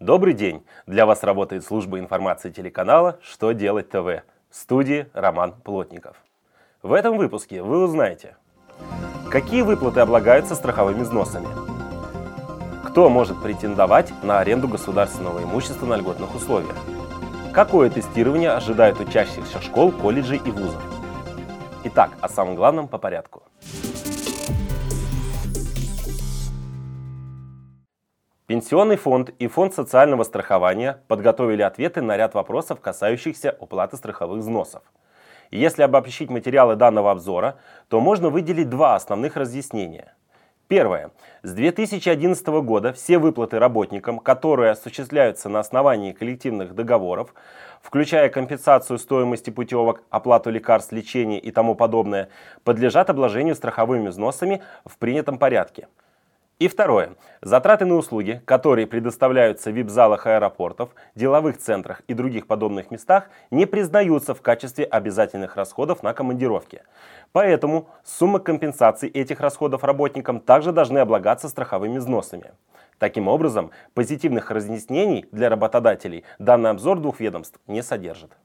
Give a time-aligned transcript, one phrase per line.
[0.00, 0.64] Добрый день!
[0.86, 6.16] Для вас работает служба информации телеканала «Что делать ТВ» в студии Роман Плотников.
[6.84, 8.36] В этом выпуске вы узнаете,
[9.28, 11.48] какие выплаты облагаются страховыми взносами,
[12.86, 16.76] кто может претендовать на аренду государственного имущества на льготных условиях,
[17.52, 20.80] какое тестирование ожидает учащихся школ, колледжей и вузов.
[21.82, 23.42] Итак, о самом главном по порядку.
[28.48, 34.82] Пенсионный фонд и фонд социального страхования подготовили ответы на ряд вопросов, касающихся уплаты страховых взносов.
[35.50, 37.58] Если обобщить материалы данного обзора,
[37.90, 40.14] то можно выделить два основных разъяснения.
[40.66, 41.10] Первое.
[41.42, 47.34] С 2011 года все выплаты работникам, которые осуществляются на основании коллективных договоров,
[47.82, 52.30] включая компенсацию стоимости путевок, оплату лекарств, лечения и тому подобное,
[52.64, 55.88] подлежат обложению страховыми взносами в принятом порядке–
[56.58, 57.14] и второе.
[57.40, 63.66] Затраты на услуги, которые предоставляются в вип-залах аэропортов, деловых центрах и других подобных местах, не
[63.66, 66.82] признаются в качестве обязательных расходов на командировки.
[67.32, 72.52] Поэтому суммы компенсации этих расходов работникам также должны облагаться страховыми взносами.
[72.98, 78.36] Таким образом, позитивных разъяснений для работодателей данный обзор двух ведомств не содержит.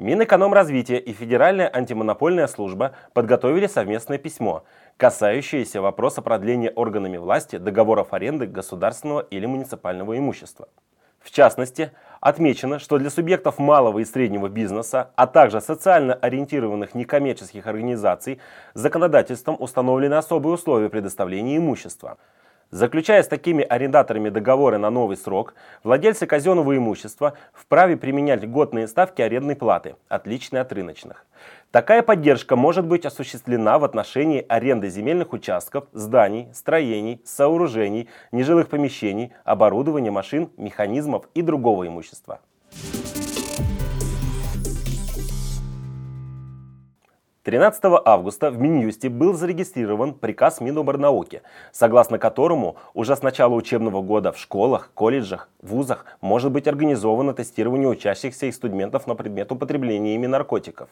[0.00, 4.64] Минэкономразвитие и Федеральная антимонопольная служба подготовили совместное письмо,
[4.96, 10.70] касающееся вопроса продления органами власти договоров аренды государственного или муниципального имущества.
[11.20, 11.92] В частности,
[12.22, 18.40] отмечено, что для субъектов малого и среднего бизнеса, а также социально ориентированных некоммерческих организаций
[18.72, 22.16] законодательством установлены особые условия предоставления имущества–
[22.70, 29.22] Заключая с такими арендаторами договоры на новый срок, владельцы казенного имущества вправе применять льготные ставки
[29.22, 31.26] арендной платы, отличные от рыночных.
[31.72, 39.32] Такая поддержка может быть осуществлена в отношении аренды земельных участков, зданий, строений, сооружений, нежилых помещений,
[39.42, 42.38] оборудования, машин, механизмов и другого имущества.
[47.42, 51.40] 13 августа в Минюсте был зарегистрирован приказ Миноборнауки,
[51.72, 57.88] согласно которому уже с начала учебного года в школах, колледжах, вузах может быть организовано тестирование
[57.88, 60.90] учащихся и студентов на предмет употребления ими наркотиков.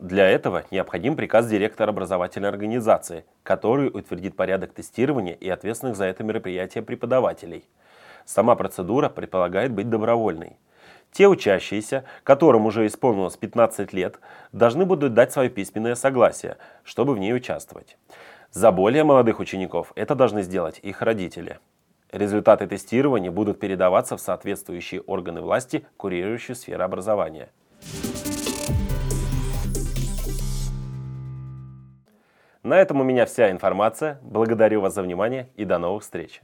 [0.00, 6.24] Для этого необходим приказ директора образовательной организации, который утвердит порядок тестирования и ответственных за это
[6.24, 7.68] мероприятие преподавателей.
[8.24, 10.56] Сама процедура предполагает быть добровольной.
[11.14, 14.18] Те учащиеся, которым уже исполнилось 15 лет,
[14.50, 17.96] должны будут дать свое письменное согласие, чтобы в ней участвовать.
[18.50, 21.60] За более молодых учеников это должны сделать их родители.
[22.10, 27.48] Результаты тестирования будут передаваться в соответствующие органы власти, курирующие сферу образования.
[32.64, 34.18] На этом у меня вся информация.
[34.22, 36.42] Благодарю вас за внимание и до новых встреч.